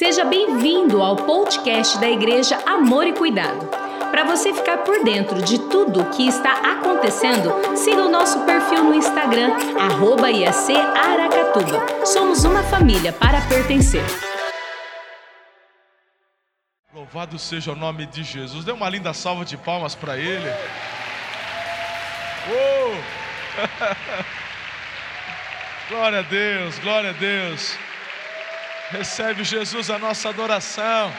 [0.00, 3.68] Seja bem-vindo ao podcast da Igreja Amor e Cuidado.
[4.10, 8.82] Para você ficar por dentro de tudo o que está acontecendo, siga o nosso perfil
[8.82, 12.06] no Instagram, arroba IAC Aracatuba.
[12.06, 14.02] Somos uma família para pertencer.
[16.94, 18.64] Louvado seja o nome de Jesus.
[18.64, 20.50] Dê uma linda salva de palmas para ele.
[22.48, 22.96] Oh!
[25.92, 27.89] glória a Deus, glória a Deus.
[28.90, 31.12] Recebe, Jesus, a nossa adoração.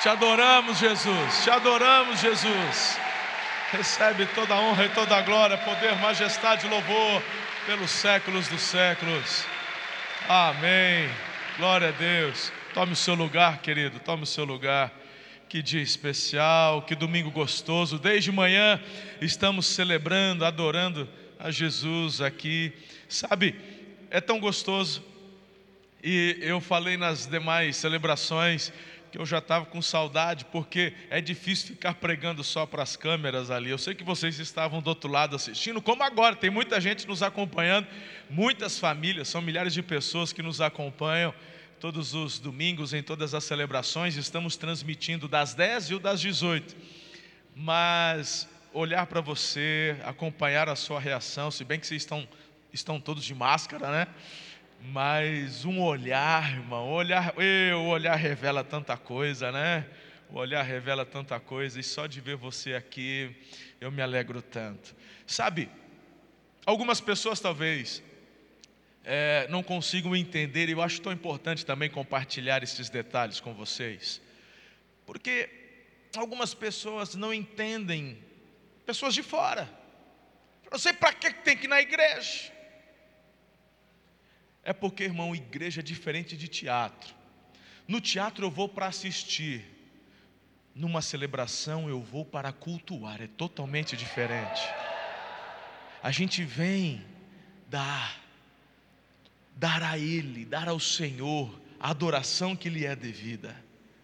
[0.00, 1.44] Te adoramos, Jesus.
[1.44, 2.98] Te adoramos, Jesus.
[3.70, 7.22] Recebe toda a honra e toda a glória, poder, majestade e louvor
[7.66, 9.44] pelos séculos dos séculos.
[10.26, 11.10] Amém.
[11.58, 12.50] Glória a Deus.
[12.72, 14.00] Tome o seu lugar, querido.
[14.00, 14.90] Tome o seu lugar.
[15.46, 17.98] Que dia especial, que domingo gostoso.
[17.98, 18.80] Desde manhã
[19.20, 21.06] estamos celebrando, adorando
[21.38, 22.72] a Jesus aqui.
[23.10, 23.54] Sabe,
[24.10, 25.04] é tão gostoso
[26.02, 28.72] e eu falei nas demais celebrações
[29.10, 33.50] que eu já estava com saudade, porque é difícil ficar pregando só para as câmeras
[33.50, 33.70] ali.
[33.70, 37.22] Eu sei que vocês estavam do outro lado assistindo, como agora, tem muita gente nos
[37.22, 37.86] acompanhando,
[38.28, 41.34] muitas famílias, são milhares de pessoas que nos acompanham
[41.80, 46.76] todos os domingos, em todas as celebrações, estamos transmitindo das 10 e das 18.
[47.54, 52.28] Mas olhar para você, acompanhar a sua reação, se bem que vocês estão,
[52.72, 54.06] estão todos de máscara, né?
[54.80, 57.34] Mas um olhar, irmão, olhar,
[57.76, 59.84] o olhar revela tanta coisa, né?
[60.30, 63.34] O olhar revela tanta coisa, e só de ver você aqui,
[63.80, 64.94] eu me alegro tanto.
[65.26, 65.68] Sabe,
[66.64, 68.02] algumas pessoas talvez
[69.04, 74.20] é, não consigam entender, e eu acho tão importante também compartilhar esses detalhes com vocês,
[75.04, 75.48] porque
[76.16, 78.22] algumas pessoas não entendem,
[78.86, 79.68] pessoas de fora,
[80.70, 82.57] eu sei para que tem que ir na igreja.
[84.68, 87.14] É porque, irmão, igreja é diferente de teatro.
[87.86, 89.64] No teatro eu vou para assistir,
[90.74, 94.60] numa celebração eu vou para cultuar, é totalmente diferente.
[96.02, 97.02] A gente vem
[97.70, 98.20] dar,
[99.56, 103.56] dar a Ele, dar ao Senhor a adoração que lhe é devida.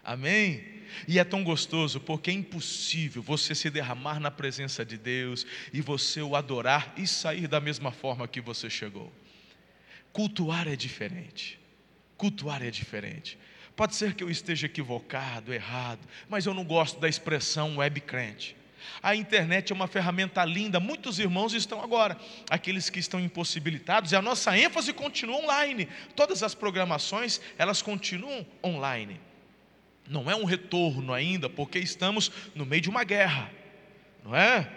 [0.02, 0.64] Amém?
[1.06, 5.82] E é tão gostoso porque é impossível você se derramar na presença de Deus e
[5.82, 9.12] você o adorar e sair da mesma forma que você chegou.
[10.14, 11.58] Cultuar é diferente.
[12.16, 13.36] Cultuar é diferente.
[13.74, 15.98] Pode ser que eu esteja equivocado, errado,
[16.28, 18.56] mas eu não gosto da expressão web crente.
[19.02, 22.16] A internet é uma ferramenta linda, muitos irmãos estão agora,
[22.48, 25.88] aqueles que estão impossibilitados, e a nossa ênfase continua online.
[26.14, 29.20] Todas as programações, elas continuam online.
[30.08, 33.50] Não é um retorno ainda, porque estamos no meio de uma guerra,
[34.22, 34.70] não é?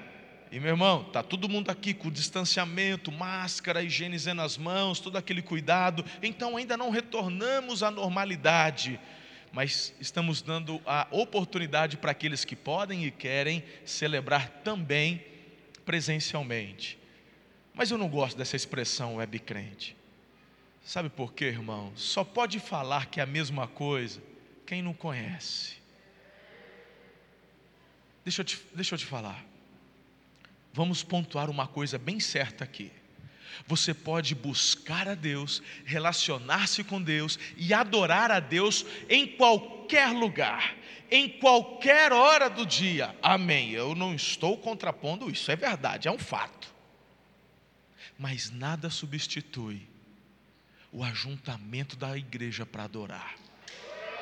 [0.52, 5.41] E meu irmão, tá todo mundo aqui com distanciamento, máscara, higienizando as mãos, todo aquele
[5.41, 6.06] cuidado.
[6.24, 8.97] Então ainda não retornamos à normalidade,
[9.52, 15.22] mas estamos dando a oportunidade para aqueles que podem e querem celebrar também
[15.85, 16.97] presencialmente.
[17.74, 19.97] Mas eu não gosto dessa expressão web crente.
[20.81, 21.91] Sabe por quê, irmão?
[21.96, 24.22] Só pode falar que é a mesma coisa
[24.66, 25.75] quem não conhece.
[28.24, 29.47] Deixa eu te, deixa eu te falar
[30.77, 32.91] vamos pontuar uma coisa bem certa aqui.
[33.65, 40.75] Você pode buscar a Deus, relacionar-se com Deus e adorar a Deus em qualquer lugar,
[41.09, 43.16] em qualquer hora do dia.
[43.23, 43.71] Amém.
[43.71, 46.71] Eu não estou contrapondo isso, é verdade, é um fato.
[48.19, 49.81] Mas nada substitui
[50.91, 53.33] o ajuntamento da igreja para adorar.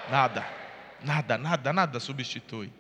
[0.10, 0.48] Nada,
[1.04, 2.72] nada, nada, nada substitui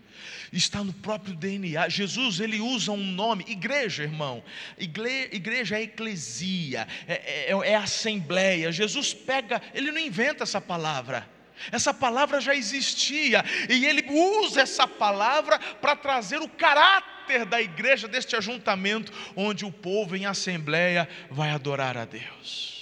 [0.52, 1.90] está no próprio DNA.
[1.90, 4.44] Jesus ele usa um nome, igreja, irmão.
[4.78, 8.72] igreja é eclesia, é, é, é assembleia.
[8.72, 11.30] Jesus pega, ele não inventa essa palavra.
[11.72, 18.08] Essa palavra já existia e ele usa essa palavra para trazer o caráter da igreja,
[18.08, 22.75] deste ajuntamento, onde o povo em assembleia vai adorar a Deus.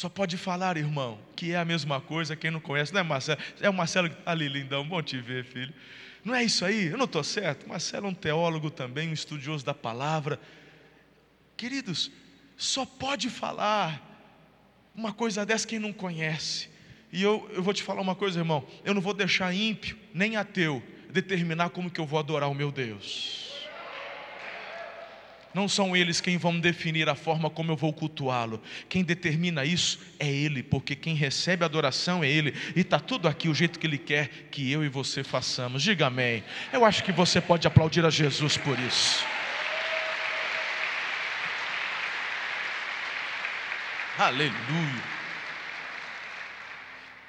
[0.00, 3.38] Só pode falar, irmão, que é a mesma coisa, quem não conhece, não é Marcelo?
[3.60, 5.74] É o Marcelo que está ali, lindão, bom te ver, filho.
[6.24, 6.86] Não é isso aí?
[6.86, 7.68] Eu não estou certo?
[7.68, 10.40] Marcelo é um teólogo também, um estudioso da palavra.
[11.54, 12.10] Queridos,
[12.56, 14.02] só pode falar
[14.94, 16.70] uma coisa dessa quem não conhece.
[17.12, 20.34] E eu, eu vou te falar uma coisa, irmão, eu não vou deixar ímpio, nem
[20.34, 23.49] ateu, determinar como que eu vou adorar o meu Deus.
[25.52, 28.62] Não são eles quem vão definir a forma como eu vou cultuá-lo.
[28.88, 32.54] Quem determina isso é Ele, porque quem recebe a adoração é Ele.
[32.76, 35.82] E está tudo aqui o jeito que Ele quer que eu e você façamos.
[35.82, 36.44] Diga amém.
[36.72, 39.24] Eu acho que você pode aplaudir a Jesus por isso.
[44.16, 45.02] Aleluia.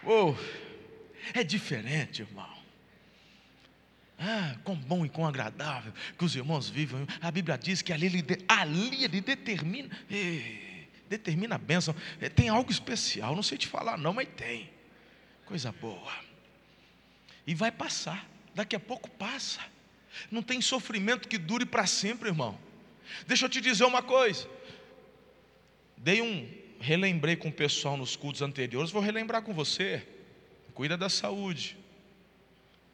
[0.04, 0.36] Oh,
[1.34, 2.61] é diferente, irmão.
[4.24, 7.08] Ah, quão bom e quão agradável que os irmãos vivem.
[7.20, 9.90] A Bíblia diz que ali ele, ali ele determina,
[11.10, 11.96] determina a bênção.
[12.20, 14.70] É, tem algo especial, não sei te falar não, mas tem.
[15.44, 16.14] Coisa boa.
[17.48, 19.60] E vai passar, daqui a pouco passa.
[20.30, 22.60] Não tem sofrimento que dure para sempre, irmão.
[23.26, 24.48] Deixa eu te dizer uma coisa.
[25.98, 26.48] Dei um,
[26.80, 30.08] relembrei com o pessoal nos cultos anteriores, vou relembrar com você.
[30.76, 31.81] Cuida da saúde.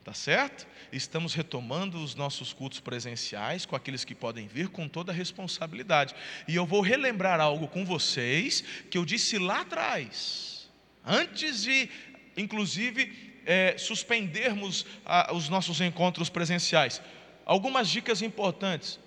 [0.07, 0.65] Tá certo?
[0.89, 6.15] Estamos retomando os nossos cultos presenciais com aqueles que podem vir com toda a responsabilidade.
[6.47, 10.69] E eu vou relembrar algo com vocês que eu disse lá atrás,
[11.05, 11.89] antes de,
[12.37, 17.01] inclusive, é, suspendermos a, os nossos encontros presenciais.
[17.45, 18.97] Algumas dicas importantes.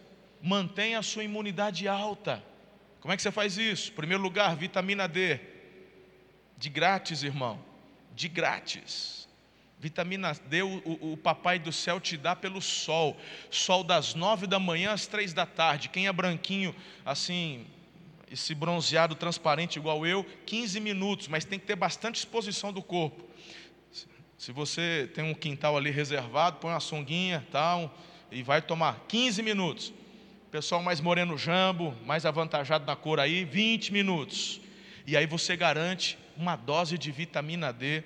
[0.43, 2.45] Mantenha a sua imunidade alta.
[3.01, 3.91] Como é que você faz isso?
[3.93, 5.41] Primeiro lugar, vitamina D.
[6.59, 7.59] De grátis, irmão.
[8.15, 9.30] De grátis.
[9.81, 13.17] Vitamina D, o, o, papai do céu te dá pelo sol.
[13.51, 15.89] Sol das nove da manhã às três da tarde.
[15.89, 17.67] Quem é branquinho, assim,
[18.31, 23.25] esse bronzeado transparente igual eu, 15 minutos, mas tem que ter bastante exposição do corpo.
[24.37, 27.97] Se você tem um quintal ali reservado, põe uma sunguinha tal,
[28.31, 29.95] e vai tomar 15 minutos.
[30.51, 34.61] Pessoal mais moreno jambo, mais avantajado na cor aí, 20 minutos.
[35.07, 38.05] E aí você garante uma dose de vitamina D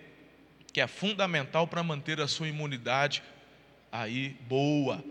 [0.74, 3.22] que é fundamental para manter a sua imunidade
[3.92, 5.02] aí boa.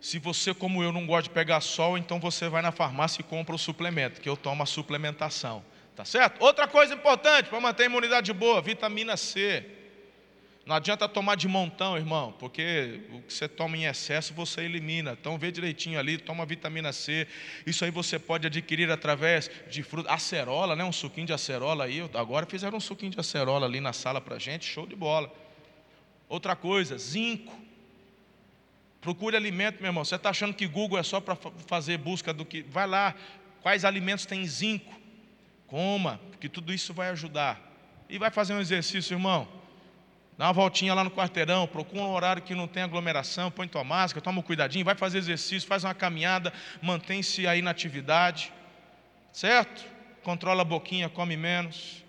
[0.00, 3.24] Se você, como eu, não gosta de pegar sol, então você vai na farmácia e
[3.24, 5.64] compra o suplemento, que eu tomo a suplementação.
[5.96, 6.40] Tá certo?
[6.40, 9.66] Outra coisa importante para manter a imunidade boa, vitamina C.
[10.64, 15.16] Não adianta tomar de montão, irmão, porque o que você toma em excesso você elimina.
[15.20, 17.26] Então vê direitinho ali, toma vitamina C.
[17.66, 20.84] Isso aí você pode adquirir através de fruta, acerola, né?
[20.84, 22.08] Um suquinho de acerola aí.
[22.14, 25.32] Agora fizeram um suquinho de acerola ali na sala para gente, show de bola.
[26.28, 27.60] Outra coisa, zinco.
[29.00, 30.04] Procure alimento, meu irmão.
[30.04, 31.34] Você está achando que Google é só para
[31.66, 32.62] fazer busca do que?
[32.62, 33.16] Vai lá,
[33.62, 34.94] quais alimentos têm zinco?
[35.66, 37.60] Coma, porque tudo isso vai ajudar.
[38.08, 39.61] E vai fazer um exercício, irmão.
[40.36, 43.84] Dá uma voltinha lá no quarteirão, procura um horário que não tem aglomeração, põe tua
[43.84, 48.52] máscara, toma um cuidadinho, vai fazer exercício, faz uma caminhada, mantém-se aí na atividade,
[49.30, 49.84] certo?
[50.22, 52.02] Controla a boquinha, come menos.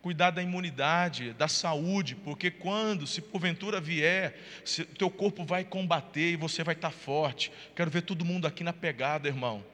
[0.00, 6.30] Cuidar da imunidade, da saúde, porque quando, se porventura vier, se, teu corpo vai combater
[6.30, 7.50] e você vai estar forte.
[7.74, 9.64] Quero ver todo mundo aqui na pegada, irmão.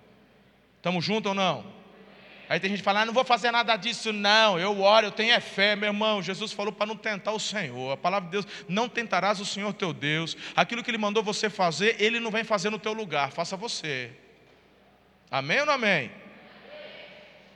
[0.79, 1.84] Estamos juntos ou não?
[2.49, 4.59] Aí tem gente que fala, ah, não vou fazer nada disso, não.
[4.59, 6.23] Eu oro, eu tenho é fé, meu irmão.
[6.23, 7.93] Jesus falou para não tentar o Senhor.
[7.93, 10.37] A palavra de Deus, não tentarás o Senhor teu Deus.
[10.55, 14.11] Aquilo que Ele mandou você fazer, Ele não vem fazer no teu lugar, faça você.
[15.31, 16.11] Amém ou não amém?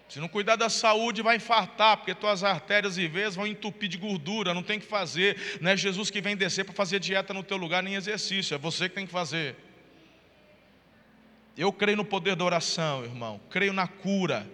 [0.09, 3.99] Se não cuidar da saúde, vai infartar, porque tuas artérias e veias vão entupir de
[3.99, 5.59] gordura, não tem que fazer.
[5.61, 8.59] Não é Jesus que vem descer para fazer dieta no teu lugar, nem exercício, é
[8.59, 9.55] você que tem que fazer.
[11.59, 14.49] Eu creio no poder da oração, irmão, creio na cura,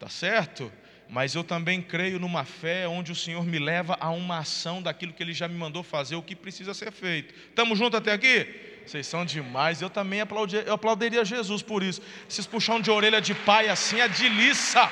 [0.00, 0.72] Tá certo?
[1.10, 5.12] Mas eu também creio numa fé onde o Senhor me leva a uma ação daquilo
[5.12, 7.34] que Ele já me mandou fazer, o que precisa ser feito.
[7.50, 8.48] Estamos juntos até aqui?
[8.86, 9.82] Vocês são demais.
[9.82, 10.20] Eu também
[10.66, 12.00] eu aplaudiria Jesus por isso.
[12.28, 14.90] Esses puxão de orelha de pai assim é de liça.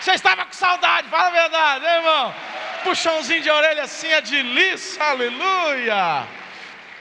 [0.00, 2.34] Você estava com saudade, fala a verdade, hein, irmão?
[2.82, 6.39] Puxãozinho de orelha assim é de liça, aleluia.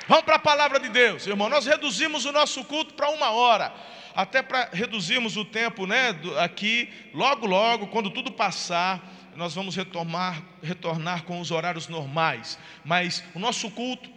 [0.10, 1.48] Vamos para a palavra de Deus, irmão.
[1.50, 3.72] Nós reduzimos o nosso culto para uma hora
[4.16, 10.42] até para reduzirmos o tempo né, aqui, logo, logo, quando tudo passar, nós vamos retornar,
[10.64, 12.58] retornar com os horários normais.
[12.84, 14.10] Mas o nosso culto,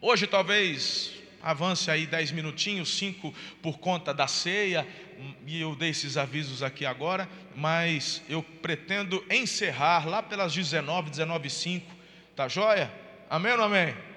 [0.00, 4.88] hoje talvez avance aí dez minutinhos, cinco por conta da ceia,
[5.46, 11.46] e eu dei esses avisos aqui agora, mas eu pretendo encerrar lá pelas 19, 19
[11.46, 11.94] e 5,
[12.34, 12.90] tá joia?
[13.28, 14.07] Amém ou amém?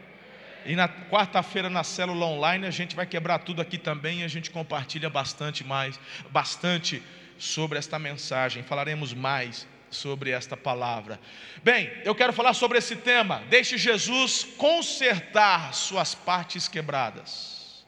[0.65, 4.27] E na quarta-feira na célula online a gente vai quebrar tudo aqui também e a
[4.27, 5.99] gente compartilha bastante mais,
[6.29, 7.01] bastante
[7.37, 8.63] sobre esta mensagem.
[8.63, 11.19] Falaremos mais sobre esta palavra.
[11.63, 13.43] Bem, eu quero falar sobre esse tema.
[13.49, 17.83] Deixe Jesus consertar suas partes quebradas.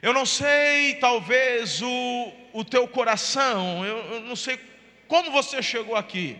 [0.00, 4.58] Eu não sei, talvez, o, o teu coração, eu, eu não sei
[5.08, 6.38] como você chegou aqui.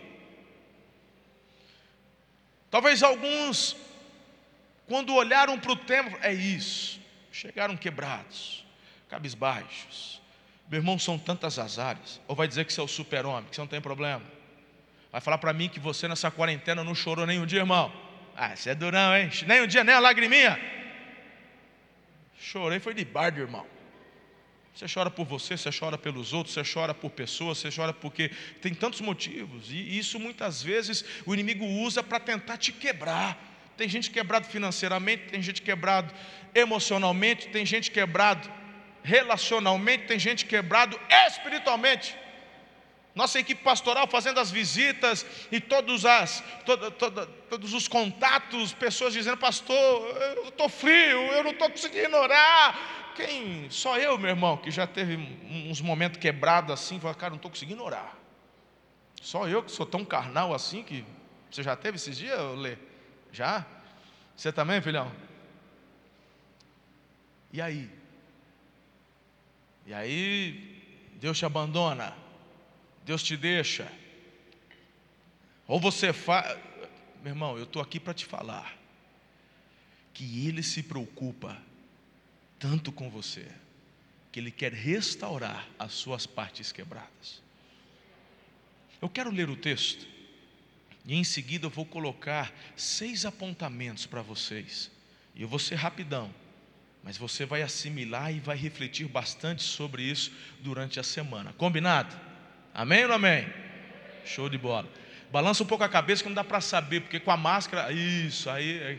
[2.71, 3.77] Talvez alguns
[4.89, 7.01] quando olharam para o templo, é isso.
[7.33, 8.65] Chegaram quebrados,
[9.09, 10.21] cabisbaixos.
[10.69, 12.21] Meu irmão, são tantas as áreas.
[12.27, 14.23] Ou vai dizer que você é o super-homem, que você não tem problema.
[15.13, 17.93] Vai falar para mim que você nessa quarentena não chorou nem um dia, irmão.
[18.35, 19.31] Ah, você é durão, hein?
[19.47, 20.59] Nem um dia, nem a lagriminha.
[22.39, 23.67] Chorei, foi de bardo, irmão.
[24.75, 28.31] Você chora por você, você chora pelos outros, você chora por pessoas, você chora porque
[28.61, 29.71] tem tantos motivos.
[29.71, 33.56] E isso muitas vezes o inimigo usa para tentar te quebrar.
[33.77, 36.13] Tem gente quebrado financeiramente, tem gente quebrado
[36.55, 38.51] emocionalmente, tem gente quebrado
[39.03, 42.17] relacionalmente, tem gente quebrado espiritualmente.
[43.15, 49.15] Nossa equipe pastoral fazendo as visitas e todos, as, todo, todo, todos os contatos, pessoas
[49.15, 49.75] dizendo, pastor,
[50.37, 53.13] eu estou frio, eu não estou conseguindo orar.
[53.15, 53.71] Quem?
[53.71, 55.17] Só eu, meu irmão, que já teve
[55.71, 58.15] uns momentos quebrados assim, fala, cara, não estou conseguindo orar.
[59.23, 61.05] Só eu que sou tão carnal assim que.
[61.51, 62.77] Você já teve esses dias, Lê?
[63.37, 63.67] Já?
[64.35, 65.13] Você também, filhão?
[67.53, 67.91] E aí?
[69.85, 72.17] E aí, Deus te abandona,
[73.05, 73.93] Deus te deixa.
[75.67, 76.59] Ou você faz.
[77.23, 78.75] Meu irmão, eu estou aqui para te falar
[80.15, 81.61] que Ele se preocupa
[82.59, 83.47] tanto com você,
[84.33, 87.43] que Ele quer restaurar as suas partes quebradas.
[89.03, 90.16] Eu quero ler o texto,
[91.07, 94.91] e em seguida eu vou colocar seis apontamentos para vocês,
[95.35, 96.33] e eu vou ser rapidão
[97.07, 101.55] mas você vai assimilar e vai refletir bastante sobre isso durante a semana.
[101.57, 102.13] Combinado?
[102.75, 103.47] Amém ou não amém?
[104.25, 104.89] Show de bola.
[105.31, 108.51] Balança um pouco a cabeça que não dá para saber, porque com a máscara, isso,
[108.51, 108.79] aí.
[108.79, 108.99] É,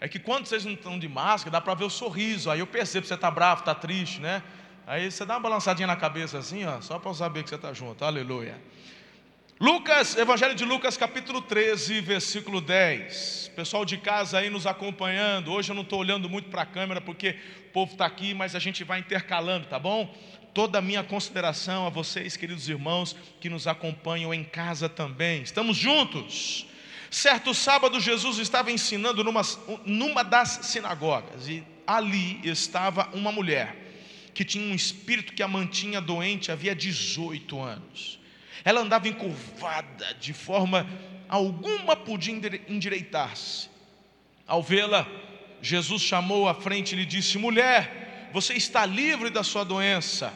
[0.00, 2.50] é que quando vocês não estão de máscara, dá para ver o sorriso.
[2.50, 4.42] Aí eu percebo que você está bravo, está triste, né?
[4.86, 7.56] Aí você dá uma balançadinha na cabeça assim, ó, só para eu saber que você
[7.56, 8.02] está junto.
[8.02, 8.58] Aleluia.
[9.62, 13.52] Lucas, Evangelho de Lucas, capítulo 13, versículo 10.
[13.54, 15.52] Pessoal de casa aí nos acompanhando.
[15.52, 17.36] Hoje eu não estou olhando muito para a câmera porque
[17.68, 20.12] o povo está aqui, mas a gente vai intercalando, tá bom?
[20.52, 25.42] Toda a minha consideração a vocês, queridos irmãos, que nos acompanham em casa também.
[25.42, 26.66] Estamos juntos.
[27.08, 29.42] Certo sábado, Jesus estava ensinando numa,
[29.86, 33.76] numa das sinagogas, e ali estava uma mulher
[34.34, 38.20] que tinha um espírito que a mantinha doente havia 18 anos.
[38.64, 40.86] Ela andava encurvada, de forma
[41.28, 42.34] alguma podia
[42.68, 43.68] endireitar-se.
[44.46, 45.06] Ao vê-la,
[45.60, 50.32] Jesus chamou à frente e lhe disse: Mulher, você está livre da sua doença.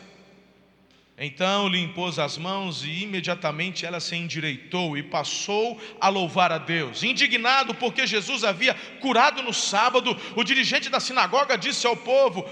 [1.18, 6.58] Então lhe impôs as mãos e imediatamente ela se endireitou e passou a louvar a
[6.58, 7.02] Deus.
[7.02, 12.44] Indignado porque Jesus havia curado no sábado, o dirigente da sinagoga disse ao povo: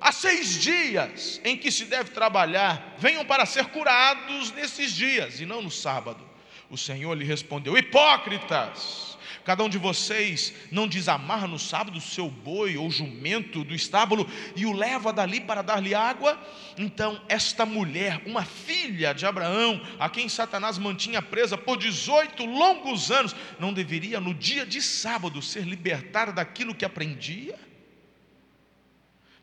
[0.00, 5.46] Há seis dias em que se deve trabalhar, venham para ser curados nesses dias e
[5.46, 6.24] não no sábado.
[6.68, 12.28] O Senhor lhe respondeu: Hipócritas, cada um de vocês não desamarra no sábado o seu
[12.28, 16.38] boi ou jumento do estábulo e o leva dali para dar-lhe água?
[16.76, 23.10] Então, esta mulher, uma filha de Abraão, a quem Satanás mantinha presa por 18 longos
[23.10, 27.65] anos, não deveria no dia de sábado ser libertada daquilo que aprendia?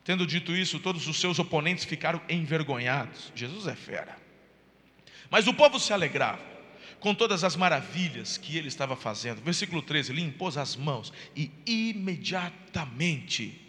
[0.04, 3.32] Tendo dito isso, todos os seus oponentes ficaram envergonhados.
[3.34, 4.16] Jesus é fera.
[5.30, 6.54] Mas o povo se alegrava
[7.00, 9.42] com todas as maravilhas que ele estava fazendo.
[9.42, 13.60] Versículo 13: ele impôs as mãos e imediatamente,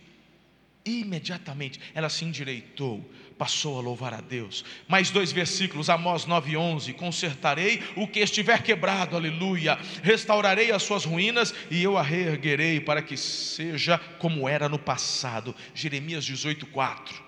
[0.86, 4.64] imediatamente, ela se endireitou passou a louvar a Deus.
[4.88, 9.78] Mais dois versículos, Amós 9:11, consertarei o que estiver quebrado, aleluia.
[10.04, 15.56] Restaurarei as suas ruínas e eu a reerguerei para que seja como era no passado.
[15.74, 17.26] Jeremias 18:4.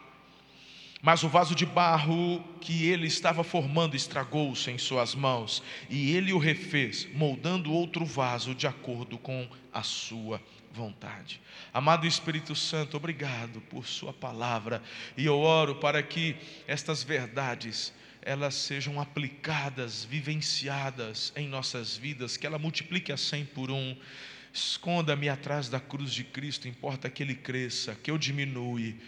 [1.02, 6.34] Mas o vaso de barro que ele estava formando estragou-se em suas mãos, e ele
[6.34, 10.42] o refez, moldando outro vaso de acordo com a sua
[10.78, 11.42] vontade.
[11.74, 14.82] Amado Espírito Santo, obrigado por Sua palavra,
[15.18, 17.92] e eu oro para que estas verdades
[18.22, 23.96] elas sejam aplicadas, vivenciadas em nossas vidas, que ela multiplique a cem por um.
[24.54, 29.00] Esconda-me atrás da cruz de Cristo, importa que Ele cresça, que eu diminui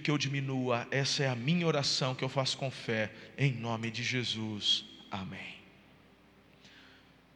[0.00, 0.86] que eu diminua.
[0.92, 4.84] Essa é a minha oração que eu faço com fé, em nome de Jesus.
[5.10, 5.56] Amém.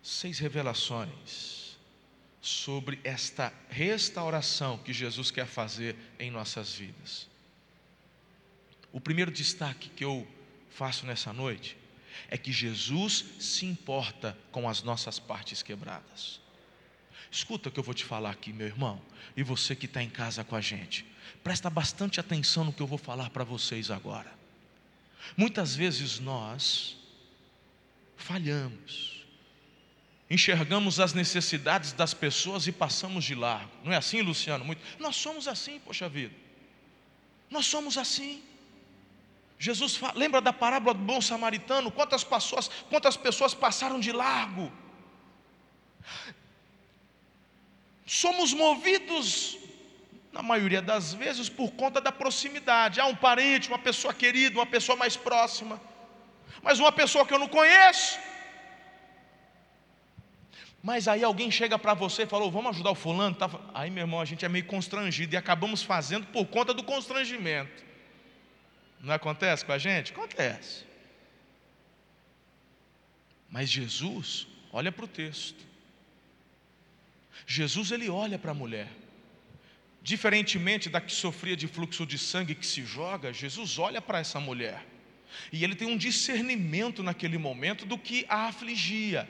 [0.00, 1.65] Seis revelações
[2.46, 7.26] sobre esta restauração que Jesus quer fazer em nossas vidas.
[8.92, 10.24] O primeiro destaque que eu
[10.70, 11.76] faço nessa noite
[12.28, 16.40] é que Jesus se importa com as nossas partes quebradas.
[17.32, 19.02] Escuta o que eu vou te falar aqui, meu irmão,
[19.36, 21.04] e você que está em casa com a gente.
[21.42, 24.32] Presta bastante atenção no que eu vou falar para vocês agora.
[25.36, 26.96] Muitas vezes nós
[28.16, 29.15] falhamos,
[30.28, 33.70] enxergamos as necessidades das pessoas e passamos de largo.
[33.84, 34.64] Não é assim, Luciano?
[34.64, 34.82] Muito.
[34.98, 36.34] Nós somos assim, poxa vida.
[37.50, 38.42] Nós somos assim.
[39.58, 41.90] Jesus fala, lembra da parábola do bom samaritano?
[41.90, 44.70] Quantas pessoas, quantas pessoas passaram de largo?
[48.04, 49.58] Somos movidos
[50.32, 53.00] na maioria das vezes, por conta da proximidade.
[53.00, 55.80] Há um parente, uma pessoa querida, uma pessoa mais próxima.
[56.62, 58.18] Mas uma pessoa que eu não conheço.
[60.86, 63.34] Mas aí alguém chega para você e falou: vamos ajudar o fulano.
[63.34, 63.50] Tá...
[63.74, 67.84] Aí, meu irmão, a gente é meio constrangido e acabamos fazendo por conta do constrangimento.
[69.00, 70.12] Não acontece com a gente?
[70.12, 70.84] Acontece.
[73.50, 75.66] Mas Jesus, olha para o texto.
[77.44, 78.88] Jesus ele olha para a mulher.
[80.00, 84.38] Diferentemente da que sofria de fluxo de sangue que se joga, Jesus olha para essa
[84.38, 84.86] mulher.
[85.52, 89.28] E ele tem um discernimento naquele momento do que a afligia.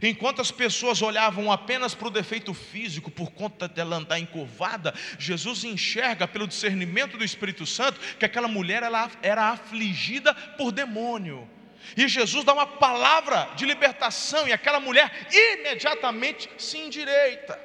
[0.00, 5.64] Enquanto as pessoas olhavam apenas para o defeito físico por conta dela andar encurvada, Jesus
[5.64, 11.48] enxerga pelo discernimento do Espírito Santo que aquela mulher ela era afligida por demônio.
[11.96, 17.58] E Jesus dá uma palavra de libertação e aquela mulher imediatamente se endireita.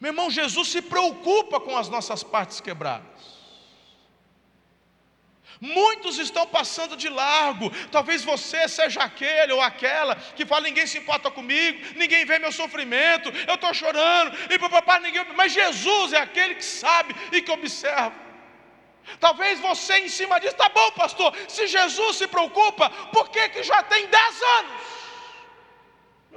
[0.00, 3.31] Meu irmão, Jesus se preocupa com as nossas partes quebradas.
[5.62, 7.70] Muitos estão passando de largo.
[7.92, 12.50] Talvez você seja aquele ou aquela que fala: ninguém se importa comigo, ninguém vê meu
[12.50, 15.24] sofrimento, eu estou chorando, e papai, ninguém.
[15.36, 18.12] Mas Jesus é aquele que sabe e que observa.
[19.20, 21.32] Talvez você em cima disso, tá bom, pastor.
[21.46, 25.01] Se Jesus se preocupa, por que, que já tem dez anos?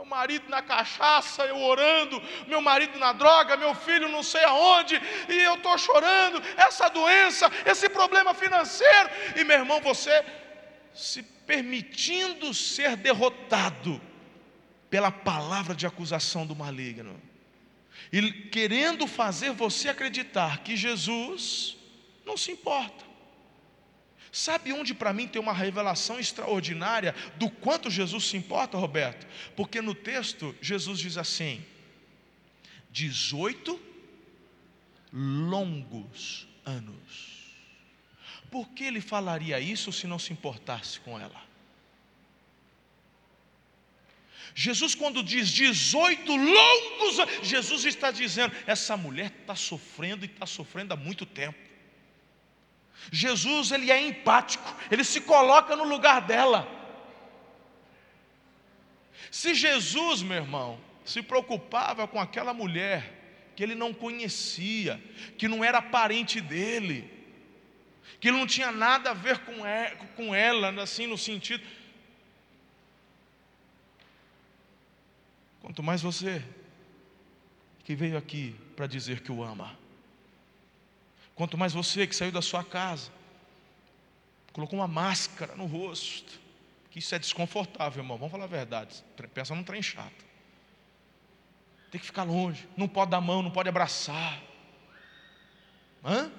[0.06, 5.02] Meu marido na cachaça, eu orando, meu marido na droga, meu filho não sei aonde,
[5.28, 10.24] e eu estou chorando, essa doença, esse problema financeiro, e meu irmão, você
[10.94, 14.00] se permitindo ser derrotado
[14.90, 17.20] pela palavra de acusação do maligno,
[18.14, 21.76] e querendo fazer você acreditar que Jesus
[22.24, 23.05] não se importa.
[24.36, 29.26] Sabe onde para mim tem uma revelação extraordinária do quanto Jesus se importa, Roberto?
[29.56, 31.66] Porque no texto Jesus diz assim:
[32.92, 33.80] 18
[35.14, 37.46] longos anos.
[38.52, 41.42] Por que ele falaria isso se não se importasse com ela?
[44.54, 50.94] Jesus, quando diz 18 longos Jesus está dizendo: essa mulher está sofrendo e está sofrendo
[50.94, 51.65] há muito tempo.
[53.12, 56.68] Jesus ele é empático, ele se coloca no lugar dela.
[59.30, 65.02] Se Jesus, meu irmão, se preocupava com aquela mulher que ele não conhecia,
[65.38, 67.10] que não era parente dele,
[68.20, 69.40] que não tinha nada a ver
[70.16, 71.66] com ela, assim no sentido.
[75.62, 76.44] Quanto mais você
[77.84, 79.78] que veio aqui para dizer que o ama.
[81.36, 83.12] Quanto mais você que saiu da sua casa,
[84.54, 86.40] colocou uma máscara no rosto,
[86.90, 88.18] que isso é desconfortável, irmão.
[88.18, 89.04] Vamos falar a verdade.
[89.34, 90.26] Pensa num trem chato.
[91.92, 94.42] Tem que ficar longe, não pode dar mão, não pode abraçar.
[96.04, 96.32] Hã?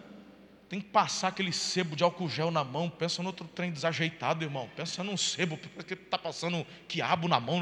[0.68, 2.90] Tem que passar aquele sebo de álcool gel na mão.
[2.90, 4.68] Pensa no outro trem desajeitado, irmão.
[4.74, 7.60] Pensa num sebo, porque está passando quiabo na mão.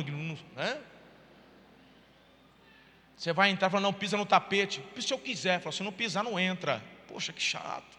[0.57, 0.81] Né?
[3.17, 4.83] Você vai entrar e fala, não, pisa no tapete.
[5.01, 6.83] Se eu quiser, fala, se não pisar, não entra.
[7.15, 7.97] Poxa, que chato.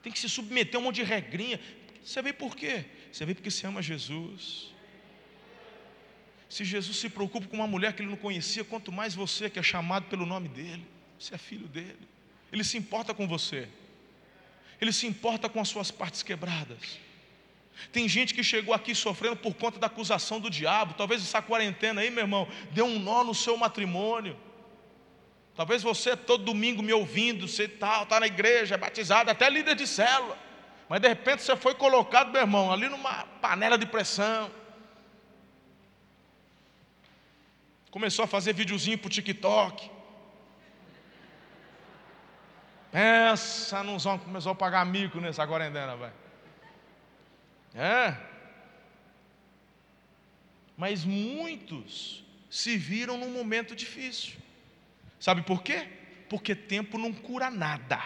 [0.00, 1.58] Tem que se submeter a um monte de regrinha.
[2.04, 2.84] Você veio por quê?
[3.10, 4.72] Você veio porque você ama Jesus.
[6.48, 9.58] Se Jesus se preocupa com uma mulher que ele não conhecia, quanto mais você que
[9.58, 10.86] é chamado pelo nome dele,
[11.18, 12.06] você é filho dele.
[12.52, 13.68] Ele se importa com você.
[14.80, 17.00] Ele se importa com as suas partes quebradas.
[17.90, 20.94] Tem gente que chegou aqui sofrendo por conta da acusação do diabo.
[20.94, 24.38] Talvez essa quarentena aí, meu irmão, deu um nó no seu matrimônio.
[25.56, 29.76] Talvez você todo domingo me ouvindo, você está tá na igreja, é batizado, até líder
[29.76, 30.36] de célula.
[30.88, 34.50] Mas de repente você foi colocado, meu irmão, ali numa panela de pressão.
[37.90, 39.90] Começou a fazer videozinho para o TikTok.
[42.90, 46.12] Pensa nos homens começou a pagar mico nessa quarentena, velho.
[47.74, 48.16] É.
[50.76, 54.43] Mas muitos se viram num momento difícil.
[55.24, 55.86] Sabe por quê?
[56.28, 57.98] Porque tempo não cura nada.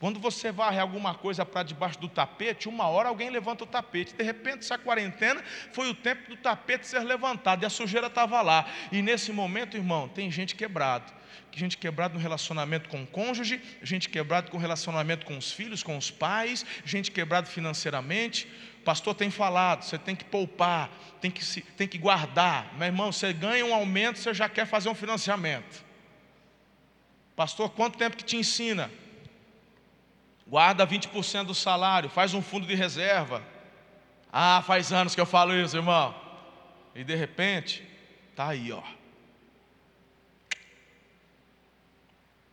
[0.00, 4.12] Quando você varre alguma coisa para debaixo do tapete, uma hora alguém levanta o tapete.
[4.12, 5.40] De repente, essa quarentena
[5.72, 8.66] foi o tempo do tapete ser levantado e a sujeira estava lá.
[8.90, 11.12] E nesse momento, irmão, tem gente quebrado.
[11.52, 15.80] Gente quebrado no relacionamento com o cônjuge, gente quebrado com o relacionamento com os filhos,
[15.80, 18.48] com os pais, gente quebrado financeiramente.
[18.84, 22.74] Pastor tem falado, você tem que poupar, tem que, se, tem que guardar.
[22.76, 25.91] Meu irmão, você ganha um aumento, você já quer fazer um financiamento.
[27.36, 28.90] Pastor, quanto tempo que te ensina?
[30.46, 33.42] Guarda 20% do salário, faz um fundo de reserva.
[34.32, 36.14] Ah, faz anos que eu falo isso, irmão.
[36.94, 37.86] E de repente,
[38.36, 38.82] tá aí, ó.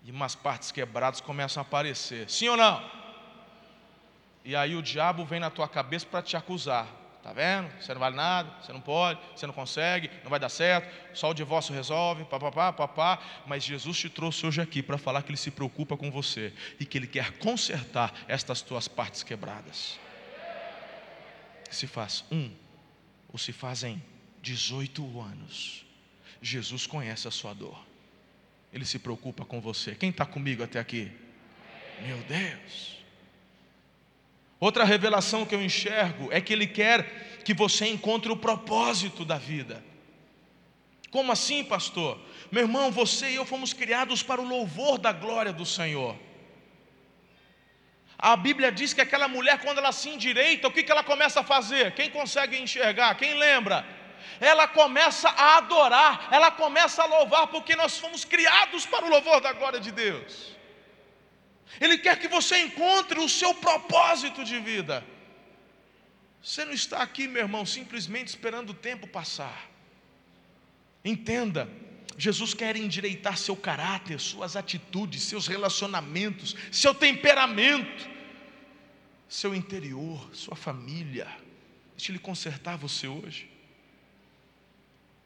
[0.09, 2.27] e umas partes quebradas começam a aparecer.
[2.27, 2.83] Sim ou não?
[4.43, 6.87] E aí o diabo vem na tua cabeça para te acusar.
[7.29, 7.69] Tá vendo?
[7.79, 11.29] Você não vale nada, você não pode, você não consegue, não vai dar certo, só
[11.29, 13.19] o divórcio resolve, papapá, papá.
[13.45, 16.85] Mas Jesus te trouxe hoje aqui para falar que Ele se preocupa com você e
[16.87, 19.99] que Ele quer consertar estas tuas partes quebradas.
[21.69, 22.49] Se faz um,
[23.31, 24.01] ou se fazem
[24.41, 25.85] 18 anos,
[26.41, 27.79] Jesus conhece a sua dor,
[28.73, 29.93] Ele se preocupa com você.
[29.93, 31.11] Quem está comigo até aqui?
[32.01, 32.98] Meu Deus.
[34.59, 39.37] Outra revelação que eu enxergo é que Ele quer que você encontre o propósito da
[39.37, 39.83] vida.
[41.09, 42.19] Como assim, pastor?
[42.51, 46.15] Meu irmão, você e eu fomos criados para o louvor da glória do Senhor.
[48.17, 51.43] A Bíblia diz que aquela mulher, quando ela se endireita, o que, ela começa a
[51.43, 51.93] fazer?
[51.93, 53.15] Quem consegue enxergar?
[53.15, 53.87] Quem lembra?
[54.41, 59.39] Ela começa a adorar, ela começa a louvar, porque nós fomos criados para o louvor
[59.39, 60.58] da glória de Deus.
[61.79, 65.05] Ele quer que você encontre o seu propósito de vida.
[66.41, 69.69] Você não está aqui, meu irmão, simplesmente esperando o tempo passar.
[71.03, 71.69] Entenda,
[72.17, 78.09] Jesus quer endireitar seu caráter, suas atitudes, seus relacionamentos, seu temperamento,
[79.27, 81.27] seu interior, sua família.
[81.95, 83.49] Deixa Ele consertar você hoje.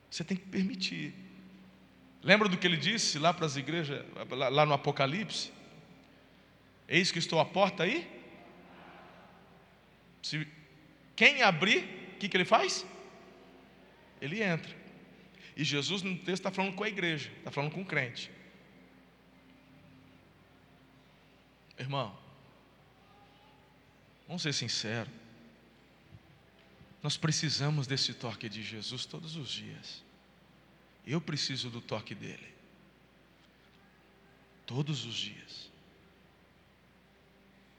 [0.10, 1.16] Você tem que permitir.
[2.22, 5.52] Lembra do que ele disse lá para as igrejas, lá no Apocalipse?
[6.94, 8.08] Eis que estou à porta aí.
[10.22, 10.48] Se
[11.16, 11.80] quem abrir,
[12.14, 12.86] o que, que ele faz?
[14.22, 14.72] Ele entra.
[15.58, 18.30] E Jesus no texto está falando com a igreja, está falando com o crente.
[21.80, 22.16] Irmão,
[24.28, 25.12] vamos ser sinceros.
[27.02, 30.04] Nós precisamos desse toque de Jesus todos os dias.
[31.08, 32.54] Eu preciso do toque dele.
[34.68, 35.73] Todos os dias.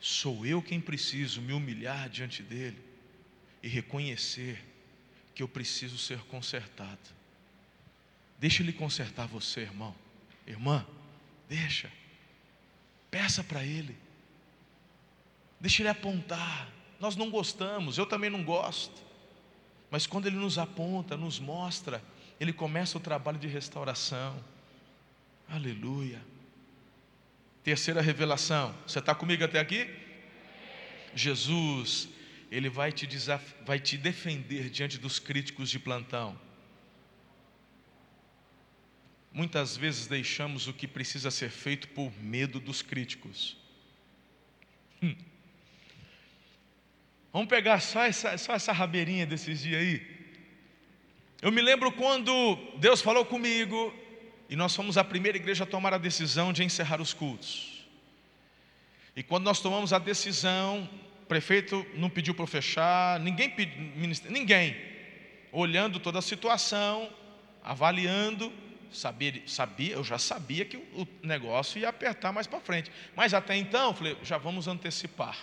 [0.05, 2.77] Sou eu quem preciso me humilhar diante dele
[3.63, 4.63] e reconhecer
[5.35, 7.01] que eu preciso ser consertado.
[8.39, 9.95] Deixa ele consertar você, irmão.
[10.47, 10.87] Irmã,
[11.49, 11.91] deixa.
[13.11, 13.97] Peça para ele.
[15.59, 16.71] Deixa ele apontar.
[17.01, 19.03] Nós não gostamos, eu também não gosto.
[19.91, 22.05] Mas quando ele nos aponta, nos mostra,
[22.39, 24.39] ele começa o trabalho de restauração.
[25.49, 26.34] Aleluia.
[27.65, 28.77] Terceira revelação.
[28.87, 29.89] Você está comigo até aqui?
[31.15, 32.11] Jesus,
[32.51, 33.55] ele vai te, desaf...
[33.65, 36.39] vai te defender diante dos críticos de plantão.
[39.33, 43.57] Muitas vezes deixamos o que precisa ser feito por medo dos críticos.
[45.03, 45.17] Hum.
[47.33, 50.15] Vamos pegar só essa, só essa rabeirinha desses dias aí.
[51.41, 54.04] Eu me lembro quando Deus falou comigo
[54.49, 57.85] e nós fomos a primeira igreja a tomar a decisão de encerrar os cultos.
[59.17, 60.89] E quando nós tomamos a decisão,
[61.23, 63.77] o prefeito não pediu para fechar, ninguém pediu,
[64.29, 64.77] ninguém,
[65.53, 67.09] olhando toda a situação,
[67.63, 68.53] avaliando,
[68.93, 72.91] sabia, sabia, eu já sabia que o negócio ia apertar mais para frente.
[73.17, 75.39] Mas até então, falei, já vamos antecipar.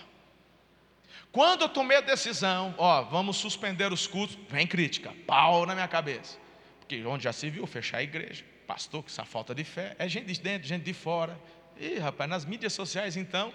[1.32, 5.88] Quando eu tomei a decisão, ó, vamos suspender os cultos, vem crítica, pau na minha
[5.88, 6.38] cabeça.
[6.78, 10.08] Porque onde já se viu, fechar a igreja pastor, que essa falta de fé, é
[10.08, 11.38] gente de dentro, gente de fora.
[11.76, 13.52] E rapaz, nas mídias sociais então,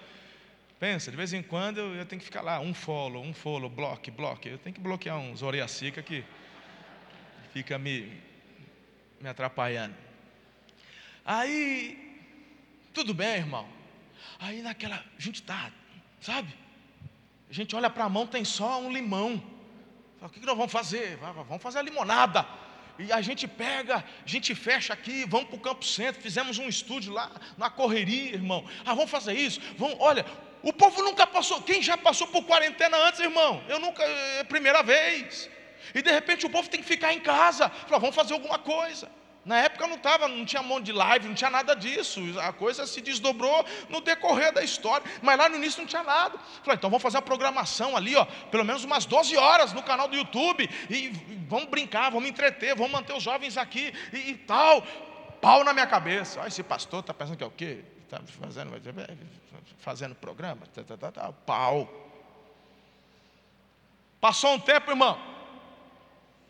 [0.78, 4.12] pensa, de vez em quando eu, tenho que ficar lá, um follow, um follow, bloque,
[4.12, 4.48] bloque.
[4.48, 6.24] Eu tenho que bloquear uns Oriacica que
[7.52, 8.16] fica me,
[9.20, 9.96] me atrapalhando.
[11.24, 12.16] Aí,
[12.94, 13.68] tudo bem, irmão.
[14.38, 15.72] Aí naquela, gente tá,
[16.20, 16.54] sabe?
[17.50, 19.42] A gente olha para a mão, tem só um limão.
[20.22, 21.16] O que nós vamos fazer?
[21.16, 22.67] Vamos fazer a limonada
[22.98, 26.68] e a gente pega, a gente fecha aqui, vamos para o Campo Centro, fizemos um
[26.68, 28.64] estúdio lá na correria, irmão.
[28.84, 29.60] Ah, vamos fazer isso?
[29.76, 30.26] Vamos, olha,
[30.62, 33.62] o povo nunca passou, quem já passou por quarentena antes, irmão?
[33.68, 35.48] Eu nunca, é primeira vez.
[35.94, 39.08] E de repente o povo tem que ficar em casa, fala, vamos fazer alguma coisa.
[39.44, 42.20] Na época não tava, não tinha monte de live, não tinha nada disso.
[42.40, 45.06] A coisa se desdobrou no decorrer da história.
[45.22, 46.38] Mas lá no início não tinha nada.
[46.62, 50.08] Falei, então vamos fazer a programação ali, ó, pelo menos umas 12 horas no canal
[50.08, 50.68] do YouTube.
[50.90, 51.08] E,
[51.48, 54.82] vamos brincar, vamos entreter, vamos manter os jovens aqui e, e tal.
[55.40, 56.42] Pau na minha cabeça.
[56.42, 57.84] Ah, esse pastor está pensando que é o quê?
[58.04, 58.72] Está fazendo,
[59.78, 60.66] fazendo programa?
[60.74, 61.88] Tá, tá, tá, tá, pau.
[64.20, 65.18] Passou um tempo, irmão.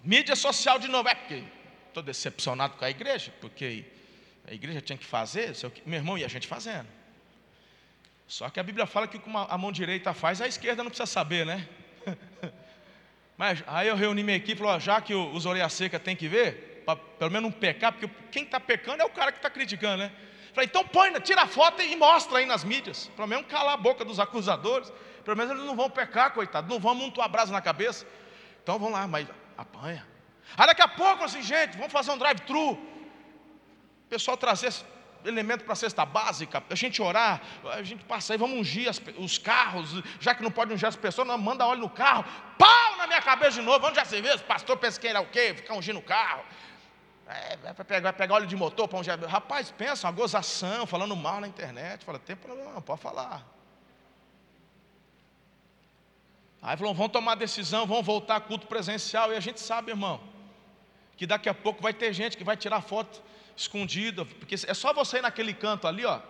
[0.03, 1.09] Mídia social de novo.
[1.09, 1.45] É porque
[1.89, 3.85] estou decepcionado com a igreja, porque
[4.47, 5.53] a igreja tinha que fazer,
[5.85, 6.87] meu irmão, e a gente fazendo.
[8.27, 10.91] Só que a Bíblia fala que o que a mão direita faz, a esquerda não
[10.91, 11.67] precisa saber, né?
[13.37, 16.29] Mas aí eu reuni minha equipe e falei, já que os orelha seca tem que
[16.29, 19.49] ver, para pelo menos não pecar, porque quem está pecando é o cara que está
[19.49, 20.13] criticando, né?
[20.53, 23.09] Falei, então põe, tira a foto e mostra aí nas mídias.
[23.15, 24.93] Pelo menos calar a boca dos acusadores.
[25.25, 26.69] Pelo menos eles não vão pecar, coitado.
[26.69, 28.05] Não vão montar brasa na cabeça.
[28.63, 30.05] Então vamos lá, mas apanha.
[30.57, 32.73] Aí daqui a pouco, assim, gente, vamos fazer um drive-thru.
[32.73, 34.73] O pessoal trazer
[35.25, 39.01] elemento para a cesta básica, a gente orar, a gente passa aí, vamos ungir as,
[39.19, 42.25] os carros, já que não pode ungir as pessoas, não, manda óleo no carro,
[42.57, 45.21] pau na minha cabeça de novo, onde já se vê, o pastor pensa que era
[45.21, 45.55] o quê?
[45.55, 46.45] Ficar ungindo o carro.
[47.27, 49.15] É, vai pegar, pegar óleo de motor para ungir.
[49.27, 52.03] Rapaz, pensa, uma gozação, falando mal na internet.
[52.03, 53.47] Fala, tem problema não, pode falar.
[56.63, 59.31] Aí falou, vão tomar decisão, vão voltar culto presencial.
[59.31, 60.21] E a gente sabe, irmão,
[61.19, 63.21] que daqui a pouco vai ter gente que vai tirar foto
[63.57, 66.21] escondida, porque é só você ir naquele canto ali, ó.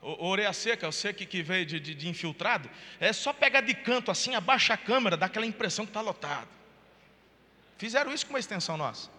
[0.00, 2.70] Orelha seca, sei que, que veio de, de, de, infiltrado.
[3.00, 6.46] É só pegar de canto assim, abaixa a câmera, dá aquela impressão que está lotado.
[7.76, 9.10] Fizeram isso com uma extensão nossa.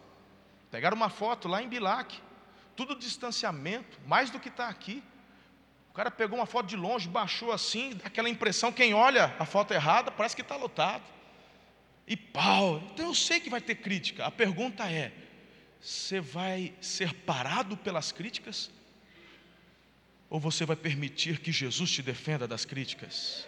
[0.71, 2.17] Pegaram uma foto lá em Bilac,
[2.77, 5.03] tudo distanciamento, mais do que está aqui.
[5.91, 9.45] O cara pegou uma foto de longe, baixou assim, dá aquela impressão, quem olha a
[9.45, 11.03] foto errada, parece que está lotado.
[12.09, 12.83] E pau.
[12.91, 14.25] Então eu sei que vai ter crítica.
[14.25, 15.11] A pergunta é:
[15.79, 18.71] você vai ser parado pelas críticas?
[20.27, 23.47] Ou você vai permitir que Jesus te defenda das críticas?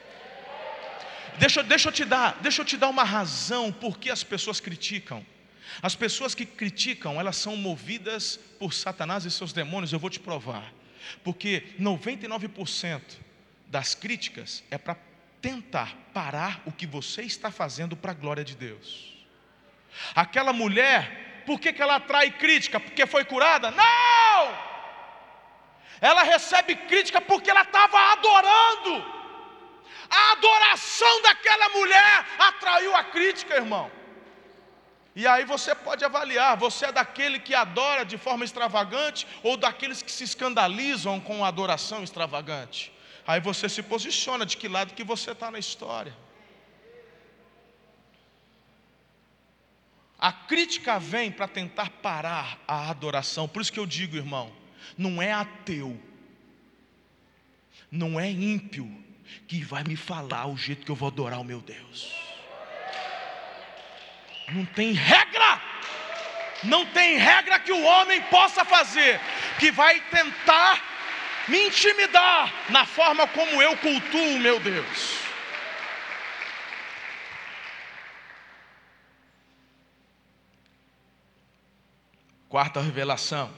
[1.39, 4.60] Deixa, deixa, eu te dar, deixa eu te dar uma razão por que as pessoas
[4.60, 5.26] criticam.
[5.82, 10.19] As pessoas que criticam, elas são movidas por Satanás e seus demônios, eu vou te
[10.19, 10.74] provar.
[11.24, 13.02] Porque 99%
[13.67, 14.95] das críticas é para
[15.41, 19.12] tentar parar o que você está fazendo para a glória de Deus.
[20.15, 22.80] Aquela mulher, por que, que ela atrai crítica?
[22.80, 23.71] Porque foi curada?
[23.71, 24.71] Não!
[25.99, 29.21] Ela recebe crítica porque ela estava adorando.
[30.10, 33.89] A adoração daquela mulher atraiu a crítica, irmão.
[35.15, 40.01] E aí você pode avaliar: você é daquele que adora de forma extravagante ou daqueles
[40.01, 42.90] que se escandalizam com a adoração extravagante?
[43.25, 46.15] Aí você se posiciona de que lado que você está na história.
[50.17, 53.47] A crítica vem para tentar parar a adoração.
[53.47, 54.53] Por isso que eu digo, irmão,
[54.97, 55.99] não é ateu,
[57.89, 59.03] não é ímpio
[59.47, 62.13] que vai me falar o jeito que eu vou adorar o meu Deus.
[64.49, 65.62] Não tem regra,
[66.63, 69.19] não tem regra que o homem possa fazer
[69.57, 70.90] que vai tentar
[71.47, 75.21] me intimidar na forma como eu cultuo meu Deus.
[82.47, 83.49] Quarta revelação.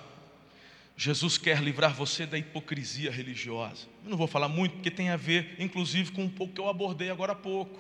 [0.96, 3.88] Jesus quer livrar você da hipocrisia religiosa.
[4.04, 6.70] Eu não vou falar muito porque tem a ver, inclusive, com um pouco que eu
[6.70, 7.80] abordei agora há pouco.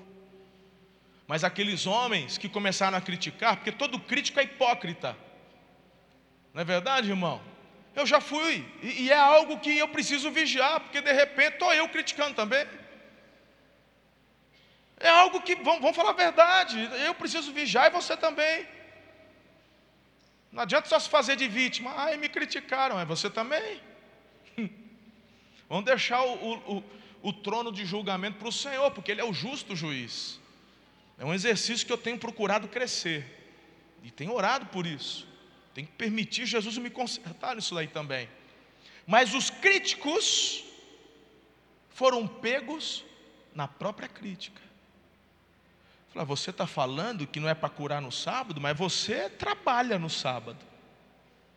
[1.27, 5.15] Mas aqueles homens que começaram a criticar, porque todo crítico é hipócrita.
[6.53, 7.52] Não é verdade, irmão?
[7.95, 11.73] Eu já fui, e, e é algo que eu preciso vigiar, porque de repente estou
[11.73, 12.65] eu criticando também.
[14.97, 18.67] É algo que, vamos, vamos falar a verdade, eu preciso vigiar e você também.
[20.51, 23.81] Não adianta só se fazer de vítima, ai, me criticaram, é você também.
[25.67, 26.83] Vamos deixar o, o,
[27.23, 30.39] o trono de julgamento para o Senhor, porque Ele é o justo juiz.
[31.17, 33.25] É um exercício que eu tenho procurado crescer.
[34.03, 35.27] E tenho orado por isso.
[35.73, 38.29] Tem que permitir Jesus me consertar nisso aí também.
[39.07, 40.63] Mas os críticos
[41.89, 43.03] foram pegos
[43.53, 44.61] na própria crítica.
[46.13, 50.09] Fala, você está falando que não é para curar no sábado, mas você trabalha no
[50.09, 50.59] sábado.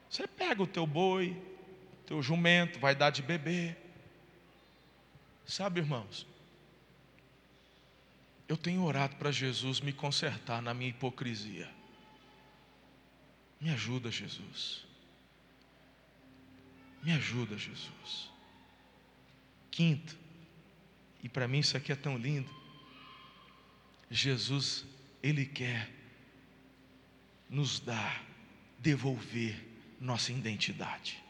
[0.09, 1.37] Você pega o teu boi,
[2.07, 3.77] teu jumento, vai dar de beber.
[5.45, 6.27] Sabe, irmãos,
[8.49, 11.69] eu tenho orado para Jesus me consertar na minha hipocrisia.
[13.67, 14.85] Me ajuda, Jesus.
[17.03, 18.31] Me ajuda, Jesus.
[19.73, 20.17] Quinto,
[21.21, 22.49] e para mim isso aqui é tão lindo.
[24.09, 24.85] Jesus,
[25.21, 25.91] Ele quer
[27.51, 28.25] nos dar,
[28.79, 29.61] devolver
[30.01, 31.21] nossa identidade.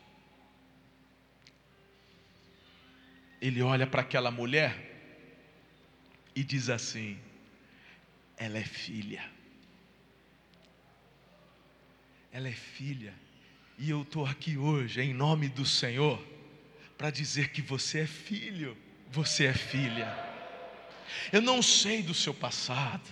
[3.40, 4.74] Ele olha para aquela mulher
[6.34, 7.18] e diz assim:
[8.36, 9.35] ela é filha.
[12.36, 13.14] Ela é filha.
[13.78, 16.22] E eu estou aqui hoje, em nome do Senhor,
[16.98, 18.76] para dizer que você é filho,
[19.10, 20.06] você é filha.
[21.32, 23.08] Eu não sei do seu passado,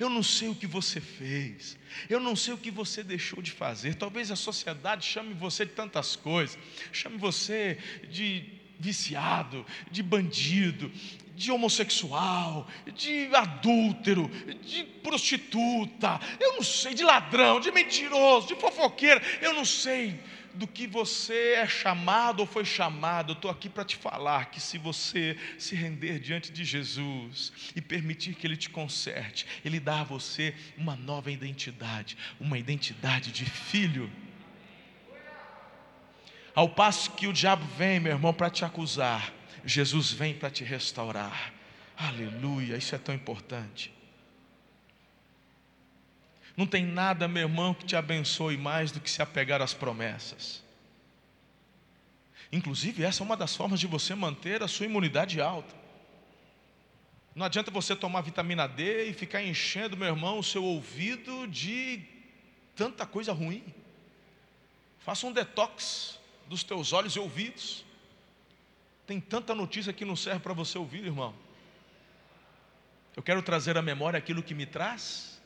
[0.00, 1.76] eu não sei o que você fez,
[2.08, 3.94] eu não sei o que você deixou de fazer.
[3.94, 6.58] Talvez a sociedade chame você de tantas coisas,
[6.90, 7.76] chame você
[8.10, 10.90] de viciado, de bandido,
[11.34, 14.28] de homossexual, de adúltero,
[14.62, 20.18] de prostituta, eu não sei, de ladrão, de mentiroso, de fofoqueiro, eu não sei
[20.56, 24.60] do que você é chamado ou foi chamado, eu estou aqui para te falar que
[24.60, 30.00] se você se render diante de Jesus e permitir que Ele te conserte, Ele dá
[30.00, 34.10] a você uma nova identidade, uma identidade de filho.
[36.56, 39.30] Ao passo que o diabo vem, meu irmão, para te acusar,
[39.62, 41.52] Jesus vem para te restaurar.
[41.94, 43.92] Aleluia, isso é tão importante.
[46.56, 50.64] Não tem nada, meu irmão, que te abençoe mais do que se apegar às promessas.
[52.50, 55.74] Inclusive, essa é uma das formas de você manter a sua imunidade alta.
[57.34, 62.02] Não adianta você tomar vitamina D e ficar enchendo, meu irmão, o seu ouvido de
[62.74, 63.62] tanta coisa ruim.
[65.00, 67.84] Faça um detox dos teus olhos e ouvidos.
[69.06, 71.34] Tem tanta notícia que não serve para você ouvir, irmão.
[73.14, 75.40] Eu quero trazer à memória aquilo que me traz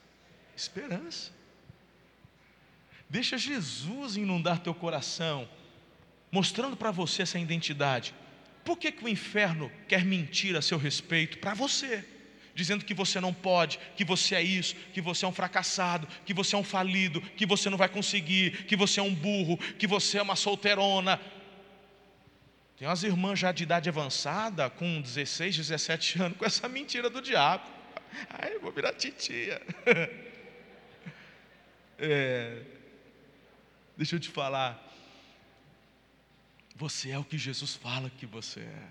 [0.57, 1.33] esperança.
[3.09, 5.49] Deixa Jesus inundar teu coração,
[6.31, 8.15] mostrando para você essa identidade.
[8.65, 11.39] Por que, que o inferno quer mentir a seu respeito?
[11.39, 12.05] Para você
[12.61, 16.35] dizendo que você não pode, que você é isso, que você é um fracassado, que
[16.35, 19.87] você é um falido, que você não vai conseguir, que você é um burro, que
[19.87, 21.19] você é uma solteirona.
[22.77, 27.23] Tem umas irmãs já de idade avançada, com 16, 17 anos, com essa mentira do
[27.23, 27.67] diabo.
[28.29, 29.61] Ai, eu vou virar titia.
[32.03, 32.63] É,
[33.95, 34.83] deixa eu te falar.
[36.75, 38.89] Você é o que Jesus fala que você é.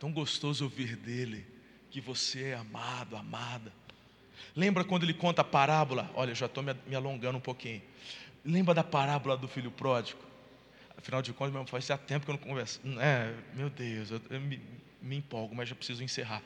[0.00, 1.55] Tão gostoso ouvir dele
[1.90, 3.72] que você é amado, amada.
[4.54, 6.10] Lembra quando ele conta a parábola?
[6.14, 7.82] Olha, já estou me alongando um pouquinho.
[8.44, 10.20] Lembra da parábola do filho pródigo?
[10.96, 12.80] Afinal de contas, meu faz tempo que eu não converso.
[12.98, 14.60] É, meu Deus, eu, eu me,
[15.02, 16.42] me empolgo, mas já preciso encerrar.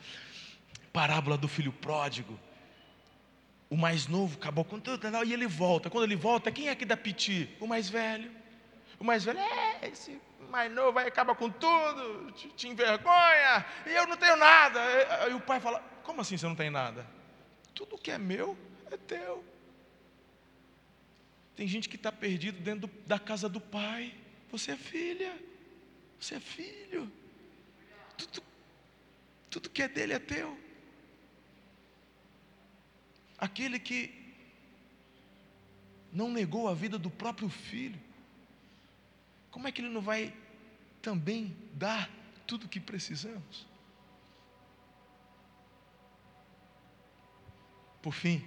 [0.92, 2.38] Parábola do filho pródigo.
[3.68, 5.88] O mais novo acabou com tudo e ele volta.
[5.88, 7.48] Quando ele volta, quem é que dá piti?
[7.61, 8.31] O mais velho.
[8.98, 13.90] O mais velho, é, esse mais novo vai acaba com tudo, te, te envergonha, e
[13.90, 14.81] eu não tenho nada.
[15.24, 17.07] Aí o pai fala: Como assim você não tem nada?
[17.74, 18.57] Tudo que é meu
[18.90, 19.44] é teu.
[21.55, 24.14] Tem gente que está perdido dentro do, da casa do pai.
[24.50, 25.38] Você é filha,
[26.18, 27.11] você é filho.
[28.16, 28.42] Tudo,
[29.50, 30.59] tudo que é dele é teu.
[33.38, 34.20] Aquele que
[36.12, 38.00] não negou a vida do próprio filho,
[39.50, 40.34] como é que ele não vai
[41.02, 42.08] também dar
[42.46, 43.66] tudo o que precisamos?
[48.02, 48.42] Por fim,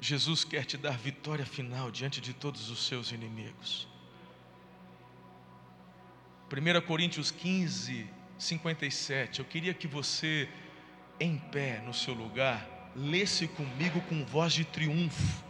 [0.00, 3.88] Jesus quer te dar vitória final diante de todos os seus inimigos.
[6.50, 9.40] 1 Coríntios 15, 57.
[9.40, 10.48] Eu queria que você,
[11.18, 15.44] em pé no seu lugar, lesse comigo com voz de triunfo.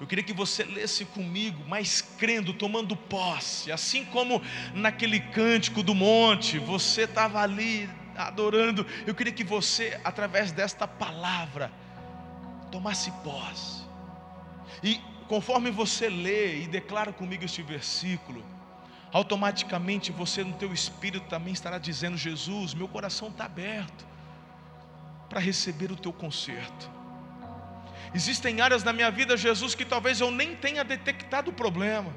[0.00, 4.40] Eu queria que você lesse comigo, mas crendo, tomando posse, assim como
[4.72, 8.86] naquele cântico do monte, você estava ali adorando.
[9.06, 11.72] Eu queria que você, através desta palavra,
[12.70, 13.82] tomasse posse.
[14.82, 18.44] E conforme você lê e declara comigo este versículo,
[19.12, 24.06] automaticamente você no teu espírito também estará dizendo: Jesus, meu coração está aberto
[25.28, 26.97] para receber o teu conserto.
[28.14, 32.14] Existem áreas na minha vida, Jesus, que talvez eu nem tenha detectado o problema.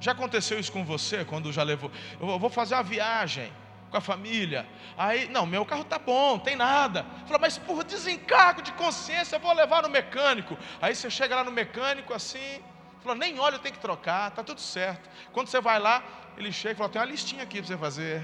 [0.00, 1.90] Já aconteceu isso com você quando já levou?
[2.20, 3.52] Eu vou fazer uma viagem
[3.88, 4.66] com a família.
[4.96, 7.06] Aí, não, meu carro tá bom, tem nada.
[7.26, 10.58] Fala, mas por desencargo de consciência, eu vou levar no mecânico.
[10.80, 12.60] Aí você chega lá no mecânico assim,
[13.02, 15.08] fala, nem óleo tem que trocar, tá tudo certo.
[15.32, 16.02] Quando você vai lá,
[16.36, 18.22] ele chega e fala, tem uma listinha aqui para você fazer.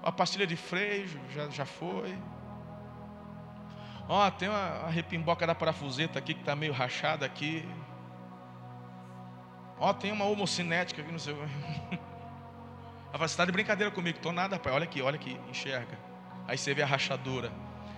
[0.00, 2.16] Uma pastilha de freio, já, já foi.
[4.08, 7.68] Ó, oh, tem uma, uma repimboca da parafuseta aqui que está meio rachada aqui.
[9.78, 11.34] Ó, oh, tem uma homocinética aqui, não sei.
[11.34, 11.46] Ela
[13.12, 14.16] fala, você está de brincadeira comigo?
[14.16, 14.72] Estou nada, pai.
[14.72, 15.98] Olha aqui, olha aqui, enxerga.
[16.46, 17.52] Aí você vê a rachadura.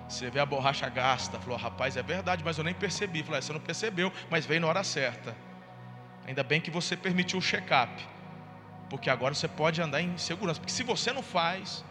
[0.09, 1.39] Você vê a borracha gasta.
[1.39, 3.23] Falou, rapaz, é verdade, mas eu nem percebi.
[3.23, 5.37] Falou, é, você não percebeu, mas veio na hora certa.
[6.27, 8.05] Ainda bem que você permitiu o check-up.
[8.89, 10.59] Porque agora você pode andar em segurança.
[10.59, 11.85] Porque se você não faz,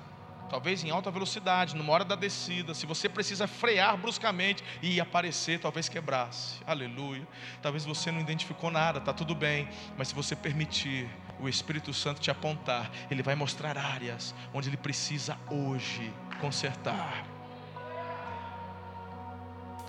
[0.49, 5.59] talvez em alta velocidade, numa hora da descida, se você precisa frear bruscamente e aparecer,
[5.59, 6.59] talvez quebrasse.
[6.65, 7.27] Aleluia.
[7.61, 12.19] Talvez você não identificou nada, está tudo bem, mas se você permitir o Espírito Santo
[12.19, 17.25] te apontar, ele vai mostrar áreas onde ele precisa hoje consertar.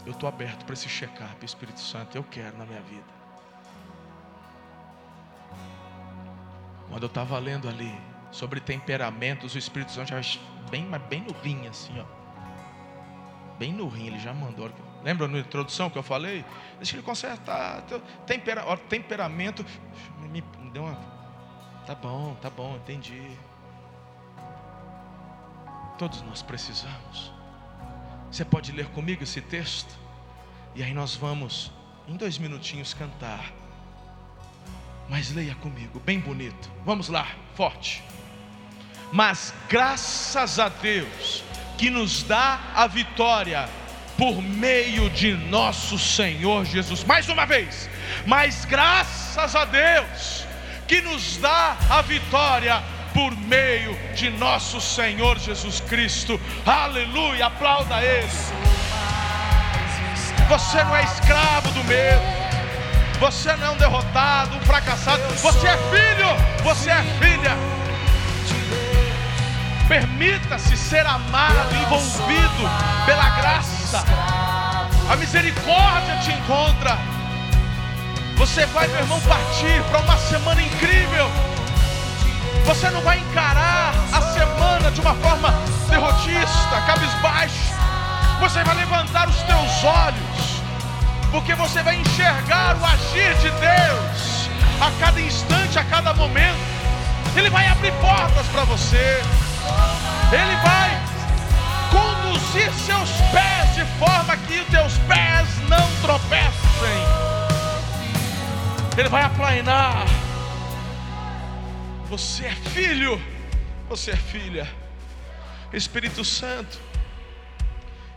[0.06, 3.20] Eu estou aberto para esse check-up, Espírito Santo, eu quero na minha vida.
[6.88, 10.20] Quando eu estava lendo ali sobre temperamentos, o Espírito Santo já
[10.70, 12.04] bem, bem no rim, assim, ó.
[13.58, 14.70] Bem no rim, ele já mandou.
[15.02, 16.44] Lembra na introdução que eu falei?
[16.76, 17.82] Deixa ele consertar.
[18.26, 19.64] Tempera, ó, temperamento.
[20.30, 20.94] Me, me deu uma.
[21.86, 23.30] Tá bom, tá bom, entendi.
[25.98, 27.32] Todos nós precisamos.
[28.30, 29.94] Você pode ler comigo esse texto?
[30.74, 31.72] E aí nós vamos,
[32.06, 33.52] em dois minutinhos, cantar.
[35.10, 36.70] Mas leia comigo, bem bonito.
[36.86, 38.00] Vamos lá, forte.
[39.10, 41.42] Mas graças a Deus
[41.76, 43.68] que nos dá a vitória
[44.16, 47.02] por meio de nosso Senhor Jesus.
[47.02, 47.90] Mais uma vez.
[48.24, 50.46] Mas graças a Deus
[50.86, 52.80] que nos dá a vitória
[53.12, 56.40] por meio de nosso Senhor Jesus Cristo.
[56.64, 58.28] Aleluia, aplauda Ele.
[60.48, 62.39] Você não é escravo do medo.
[63.20, 65.22] Você não é um derrotado, um fracassado.
[65.36, 67.56] Você é filho, você é filha.
[69.86, 72.70] Permita-se ser amado, envolvido
[73.06, 74.04] pela graça.
[75.10, 76.98] A misericórdia te encontra.
[78.36, 81.30] Você vai, meu irmão, partir para uma semana incrível
[82.64, 85.52] você não vai encarar a semana de uma forma
[85.88, 87.74] derrotista, cabisbaixo.
[88.38, 90.29] Você vai levantar os teus olhos,
[91.30, 94.50] porque você vai enxergar o agir de Deus
[94.80, 96.58] a cada instante, a cada momento.
[97.36, 99.22] Ele vai abrir portas para você.
[100.32, 100.90] Ele vai
[101.90, 106.50] conduzir seus pés de forma que os teus pés não tropecem.
[108.96, 110.06] Ele vai aplainar
[112.10, 113.22] você é filho,
[113.88, 114.68] você é filha.
[115.72, 116.76] Espírito Santo,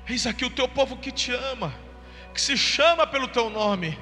[0.09, 1.71] eis aqui o teu povo que te ama,
[2.33, 3.97] que se chama pelo teu nome.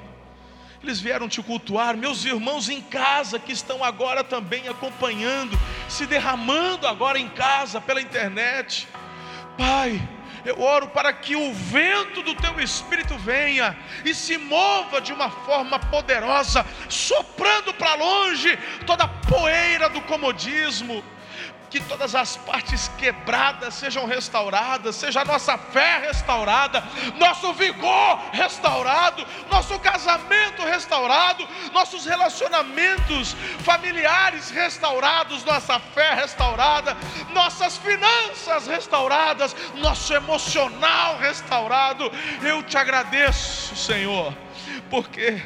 [0.82, 5.56] Eles vieram te cultuar, meus irmãos em casa que estão agora também acompanhando,
[5.88, 8.88] se derramando agora em casa pela internet.
[9.56, 10.00] Pai,
[10.44, 15.30] eu oro para que o vento do teu espírito venha e se mova de uma
[15.30, 21.04] forma poderosa, soprando para longe toda a poeira do comodismo,
[21.72, 26.84] que todas as partes quebradas sejam restauradas, seja a nossa fé restaurada,
[27.16, 36.94] nosso vigor restaurado, nosso casamento restaurado, nossos relacionamentos familiares restaurados, nossa fé restaurada,
[37.30, 42.12] nossas finanças restauradas, nosso emocional restaurado.
[42.42, 44.36] Eu te agradeço, Senhor,
[44.90, 45.42] porque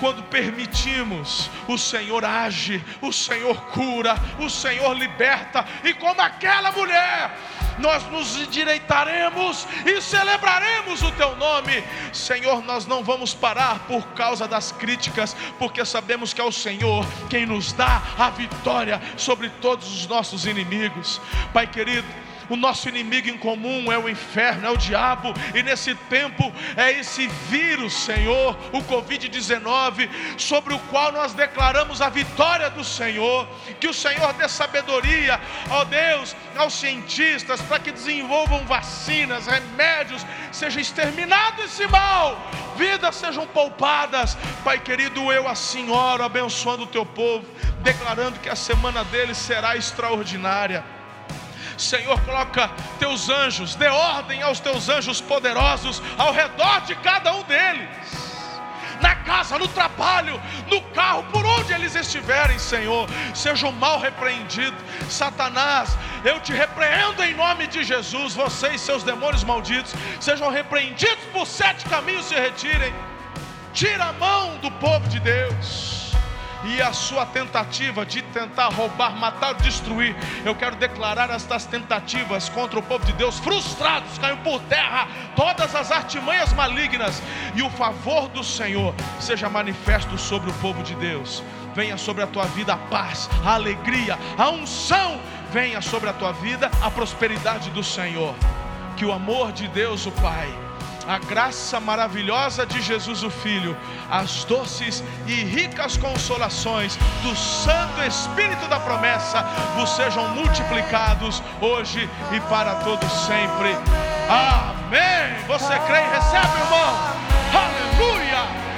[0.00, 7.36] quando permitimos, o Senhor age, o Senhor cura, o Senhor liberta, e como aquela mulher,
[7.78, 11.82] nós nos endireitaremos e celebraremos o teu nome.
[12.12, 17.06] Senhor, nós não vamos parar por causa das críticas, porque sabemos que é o Senhor
[17.30, 21.20] quem nos dá a vitória sobre todos os nossos inimigos.
[21.52, 22.06] Pai querido,
[22.48, 26.92] o nosso inimigo em comum é o inferno, é o diabo, e nesse tempo é
[26.92, 33.46] esse vírus, Senhor, o Covid-19, sobre o qual nós declaramos a vitória do Senhor.
[33.80, 35.40] Que o Senhor dê sabedoria,
[35.70, 42.40] ó Deus, aos cientistas para que desenvolvam vacinas, remédios, seja exterminado esse mal,
[42.76, 44.36] vidas sejam poupadas.
[44.64, 47.46] Pai querido, eu assim oro, abençoando o teu povo,
[47.80, 50.97] declarando que a semana deles será extraordinária.
[51.78, 57.42] Senhor, coloca teus anjos, dê ordem aos teus anjos poderosos ao redor de cada um
[57.44, 57.88] deles.
[59.00, 64.78] Na casa, no trabalho, no carro, por onde eles estiverem, Senhor, sejam mal repreendidos.
[65.08, 68.34] Satanás, eu te repreendo em nome de Jesus.
[68.34, 72.92] Você e seus demônios malditos sejam repreendidos por sete caminhos se retirem.
[73.72, 75.97] Tira a mão do povo de Deus
[76.64, 80.14] e a sua tentativa de tentar roubar, matar, destruir.
[80.44, 85.74] Eu quero declarar estas tentativas contra o povo de Deus frustrados, caiam por terra todas
[85.74, 87.22] as artimanhas malignas
[87.54, 91.42] e o favor do Senhor seja manifesto sobre o povo de Deus.
[91.74, 95.20] Venha sobre a tua vida a paz, a alegria, a unção,
[95.52, 98.34] venha sobre a tua vida a prosperidade do Senhor.
[98.96, 100.52] Que o amor de Deus, o Pai,
[101.08, 103.74] a graça maravilhosa de Jesus o Filho,
[104.10, 109.42] as doces e ricas consolações do Santo Espírito da promessa
[109.74, 113.74] vos sejam multiplicados hoje e para todos sempre.
[114.28, 115.42] Amém.
[115.46, 116.94] Você crê e recebe, irmão?
[117.56, 118.68] Aleluia!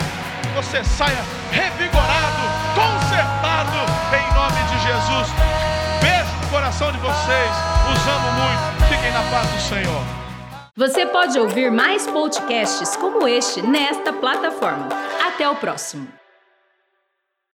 [0.54, 2.42] Você saia revigorado,
[2.76, 3.76] consertado
[4.14, 5.28] em nome de Jesus.
[6.00, 7.50] Beijo no coração de vocês.
[7.92, 8.88] Os amo muito.
[8.88, 10.29] Fiquem na paz do Senhor.
[10.80, 14.88] Você pode ouvir mais podcasts como este nesta plataforma.
[15.26, 16.19] Até o próximo.